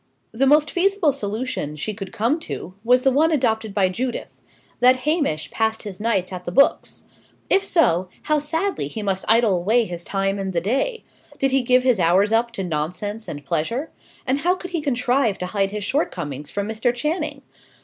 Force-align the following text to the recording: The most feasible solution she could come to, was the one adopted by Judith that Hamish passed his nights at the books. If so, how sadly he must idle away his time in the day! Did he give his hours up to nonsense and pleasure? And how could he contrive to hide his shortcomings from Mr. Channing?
The 0.31 0.47
most 0.47 0.71
feasible 0.71 1.11
solution 1.11 1.75
she 1.75 1.93
could 1.93 2.11
come 2.11 2.39
to, 2.39 2.73
was 2.83 3.03
the 3.03 3.11
one 3.11 3.29
adopted 3.31 3.71
by 3.71 3.87
Judith 3.87 4.29
that 4.79 4.95
Hamish 5.05 5.51
passed 5.51 5.83
his 5.83 5.99
nights 5.99 6.33
at 6.33 6.45
the 6.45 6.51
books. 6.51 7.03
If 7.51 7.63
so, 7.63 8.09
how 8.23 8.39
sadly 8.39 8.87
he 8.87 9.03
must 9.03 9.25
idle 9.27 9.55
away 9.55 9.85
his 9.85 10.03
time 10.03 10.39
in 10.39 10.49
the 10.53 10.59
day! 10.59 11.03
Did 11.37 11.51
he 11.51 11.61
give 11.61 11.83
his 11.83 11.99
hours 11.99 12.31
up 12.31 12.49
to 12.53 12.63
nonsense 12.63 13.27
and 13.27 13.45
pleasure? 13.45 13.91
And 14.25 14.39
how 14.39 14.55
could 14.55 14.71
he 14.71 14.81
contrive 14.81 15.37
to 15.37 15.45
hide 15.45 15.69
his 15.69 15.83
shortcomings 15.83 16.49
from 16.49 16.67
Mr. 16.67 16.91
Channing? 16.95 17.43